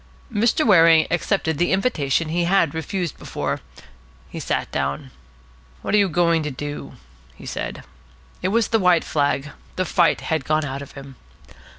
Mr. 0.33 0.65
Waring 0.65 1.05
accepted 1.11 1.59
the 1.59 1.71
invitation 1.71 2.29
he 2.29 2.45
had 2.45 2.73
refused 2.73 3.19
before. 3.19 3.59
He 4.31 4.39
sat 4.39 4.71
down. 4.71 5.11
"What 5.83 5.93
are 5.93 5.99
you 5.99 6.09
going 6.09 6.41
to 6.41 6.49
do?" 6.49 6.93
he 7.35 7.45
said. 7.45 7.83
It 8.41 8.47
was 8.47 8.69
the 8.69 8.79
white 8.79 9.03
flag. 9.03 9.51
The 9.75 9.85
fight 9.85 10.21
had 10.21 10.43
gone 10.43 10.65
out 10.65 10.81
of 10.81 10.93
him. 10.93 11.17